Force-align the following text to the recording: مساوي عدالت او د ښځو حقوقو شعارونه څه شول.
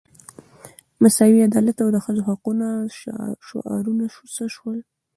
مساوي 1.03 1.39
عدالت 1.47 1.77
او 1.83 1.89
د 1.95 1.97
ښځو 2.05 2.21
حقوقو 2.27 2.51
شعارونه 3.47 4.05
څه 4.35 4.43
شول. 4.55 4.77